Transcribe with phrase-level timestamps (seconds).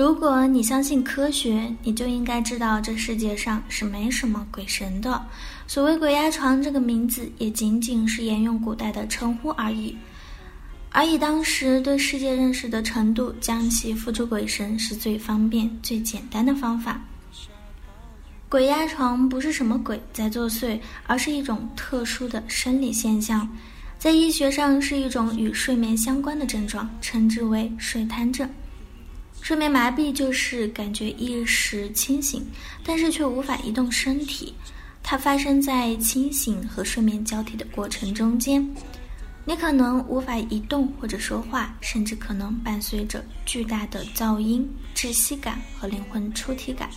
[0.00, 5.22] 如果你相信科学，你就应该知道这世界上是没什么鬼神的。
[5.66, 9.94] 所谓“鬼压床”这个名字，也仅仅是沿用古代的称呼而已。
[10.88, 16.98] 而以当时对世界认识的程度，将其付诸鬼神是最方便、最简单的方法。
[18.48, 23.46] 鬼压床不是什么鬼在作祟，而是一种特殊的生理现象，
[23.98, 28.48] 在医学上是一种与睡眠相关的症状，称之为睡瘫症。
[29.40, 32.46] 睡眠麻痹就是感觉意识清醒，
[32.84, 34.54] 但是却无法移动身体。
[35.02, 38.64] 它发生在清醒和睡眠交替的过程中间，
[39.44, 46.88] 你可能无法移动或者说话，甚至可能伴随着巨大的噪音、窒息感和灵魂出体感。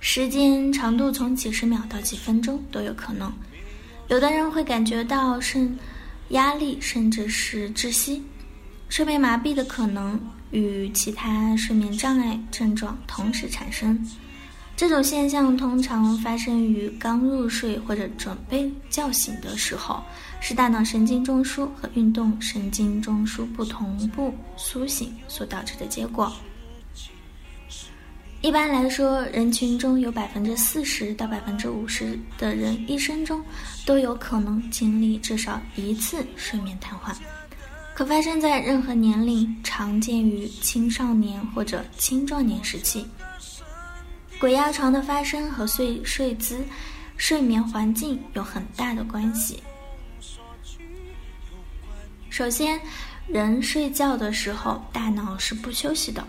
[0.00, 3.32] 时间长度从几十秒到几分钟都有可能。
[4.08, 5.78] 有的人会感觉到甚
[6.30, 8.22] 压力，甚至是窒息。
[8.88, 10.20] 睡眠麻痹的可能。
[10.50, 13.98] 与其他睡眠障碍症状同时产生，
[14.76, 20.02] 这种现象通常发生于刚入睡或者准备叫醒的时候，
[20.40, 26.32] 是大脑神经中枢和运动神经中枢不同步苏醒所导致的结果。
[28.42, 33.44] 一般来说，人群中有百分之四十到百分之五十的人一生中
[33.84, 37.14] 都有可能经历至少一次睡眠瘫痪。
[38.00, 43.06] 可发生在任何年龄，常见于青少年或者青壮年时期。
[44.40, 46.64] 鬼压床的发生和睡睡姿、
[47.18, 49.62] 睡眠环境有很大的关系。
[52.30, 52.80] 首先，
[53.26, 56.26] 人睡觉的时候大脑是不休息的，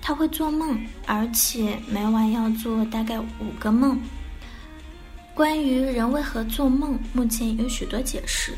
[0.00, 3.96] 他会做梦，而且每晚要做大概五个梦。
[5.36, 8.52] 关于人为何做梦，目前有许多解释。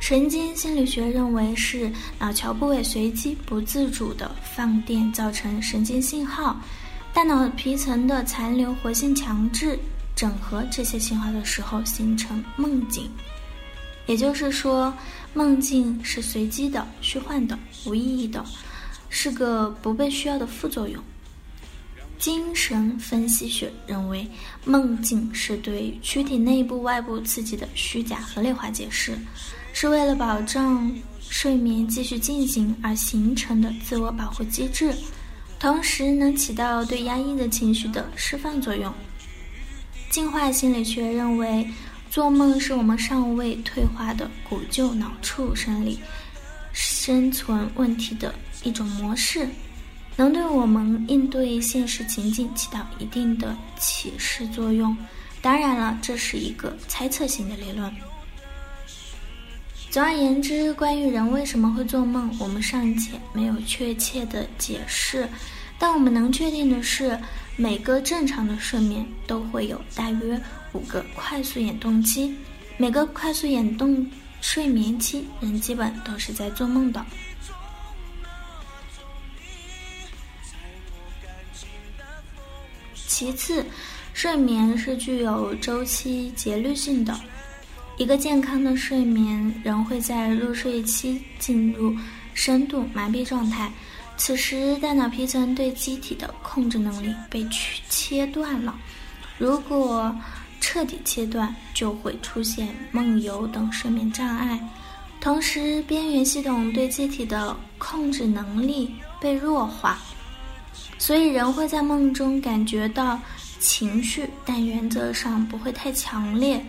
[0.00, 6.58] 神经心理学认为是脑桥部位随机不自主的放电造成神经信号，
[7.12, 9.78] 大脑皮层的残留活性强制
[10.16, 13.08] 整合这些信号的时候形成梦境。
[14.06, 14.92] 也就是说，
[15.34, 18.44] 梦境是随机的、虚幻的、无意义的，
[19.10, 21.00] 是个不被需要的副作用。
[22.20, 24.28] 精神分析学认为，
[24.64, 29.18] 梦境是对躯体内部、外部刺激的虚假合理化解释。
[29.72, 34.92] 是为了保障睡眠继续进行而形成的自我保护机制，
[35.58, 38.92] 同时能起到对压抑的情绪的释放作用。
[40.10, 41.66] 进化心理学认为，
[42.10, 46.00] 做梦是我们尚未退化的古旧脑处生理
[46.72, 49.48] 生存问题的一种模式，
[50.20, 54.94] 能对我们应对现实情境起到一定的启示作用。
[55.40, 57.90] 当然了，这是一个猜测性的理论。
[59.88, 65.26] 总而言之，关于人为什么会做梦，我们尚且没有确切的解释。
[65.78, 67.18] 但我们能确定的是，
[67.56, 70.38] 每个正常的睡眠都会有大约
[70.74, 72.34] 五个快速眼动期，
[72.76, 74.06] 每个快速眼动
[74.42, 77.02] 睡眠期，人基本都是在做梦的。
[83.20, 83.62] 其次，
[84.14, 87.14] 睡眠是具有周期节律性的。
[87.98, 91.94] 一个健康的睡眠，人会在入睡期进入
[92.32, 93.70] 深度麻痹状态，
[94.16, 98.74] 此时大脑皮层对机体的控制能力被切切断了。
[99.36, 100.16] 如果
[100.58, 104.58] 彻底切断，就会出现梦游等睡眠障碍。
[105.20, 109.98] 同时，边缘系统对机体的控制能力被弱化，
[111.00, 113.18] 所以人会在梦中感觉到
[113.58, 116.62] 情绪，但原则上不会太强烈。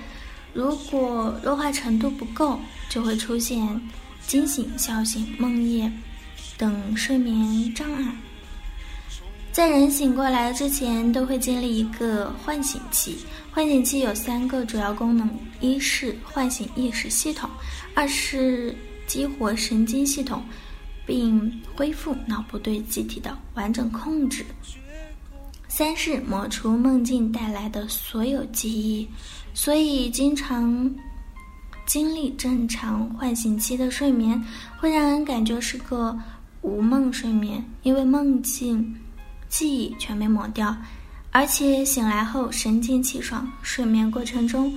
[0.54, 2.58] 如果弱化程度不够，
[2.90, 3.80] 就会出现
[4.26, 5.92] 惊醒、笑醒、梦魇
[6.58, 8.06] 等睡眠障碍。
[9.52, 13.18] 在人醒过来之前，都会经历一个唤醒期。
[13.52, 15.30] 唤醒期有三个主要功能：
[15.60, 17.50] 一是唤醒意识系统，
[17.94, 18.74] 二是
[19.06, 20.42] 激活神经系统，
[21.12, 24.46] 并恢复脑部对机体的完整控制；
[25.68, 29.06] 三是抹除梦境带来的所有记忆。
[29.54, 30.90] 所以，经常
[31.86, 34.42] 经历正常唤醒期的睡眠，
[34.80, 36.18] 会让人感觉是个
[36.62, 38.96] 无梦睡眠，因为梦境
[39.50, 40.74] 记忆全被抹掉，
[41.32, 43.46] 而且醒来后神清气爽。
[43.62, 44.74] 睡眠过程中，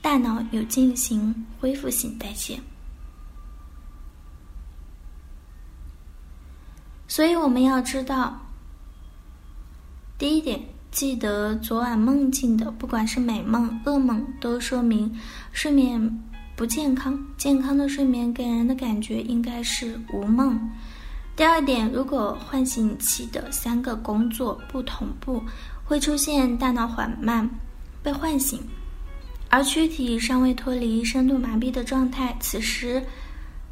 [0.00, 2.58] 大脑有进行恢复性代谢。
[7.08, 8.38] 所以我们要知道，
[10.18, 10.60] 第一点，
[10.90, 15.10] 记得昨晚梦境的，不管是美梦、噩梦，都说明
[15.50, 16.22] 睡眠
[16.54, 17.18] 不健康。
[17.38, 20.60] 健康的睡眠给人的感觉应该是无梦。
[21.34, 25.42] 第二点，如果唤醒期的三个工作不同步，
[25.84, 27.48] 会出现大脑缓慢
[28.02, 28.60] 被唤醒，
[29.48, 32.36] 而躯体尚未脱离深度麻痹的状态。
[32.38, 33.02] 此时，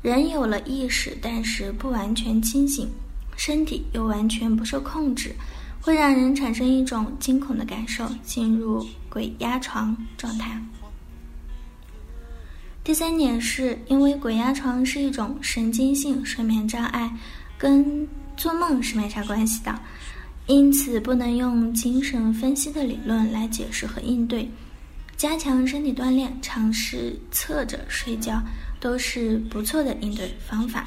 [0.00, 2.88] 人有了意识，但是不完全清醒。
[3.36, 5.34] 身体又完全不受控制，
[5.80, 10.60] 会让人产生一种惊恐的感受，进入鬼压床状态。
[12.82, 17.12] 第三点是因为鬼压床是一种神经性睡眠障碍，
[17.58, 19.76] 跟做梦是没啥关系的，
[20.46, 24.48] 因此不能用精神分析的理论来解释和应对。
[25.16, 28.40] 加强身体锻炼，尝试侧着睡觉，
[28.78, 30.86] 都是不错的应对方法。